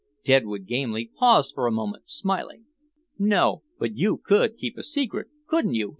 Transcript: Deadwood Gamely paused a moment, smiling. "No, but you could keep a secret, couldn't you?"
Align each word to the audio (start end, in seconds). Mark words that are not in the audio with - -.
Deadwood 0.23 0.65
Gamely 0.65 1.11
paused 1.15 1.53
a 1.59 1.69
moment, 1.69 2.09
smiling. 2.09 2.65
"No, 3.19 3.61
but 3.77 3.93
you 3.95 4.17
could 4.17 4.57
keep 4.57 4.75
a 4.75 4.81
secret, 4.81 5.27
couldn't 5.45 5.75
you?" 5.75 5.89